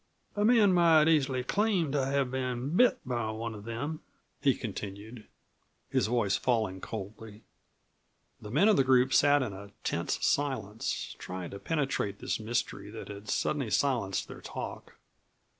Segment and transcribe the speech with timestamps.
[0.35, 4.01] "A man might easily claim to have been bit by one of them,"
[4.41, 5.27] he continued,
[5.91, 7.43] his voice falling coldly.
[8.41, 12.89] The men of the group sat in a tense silence, trying to penetrate this mystery
[12.89, 14.95] that had suddenly silenced their talk.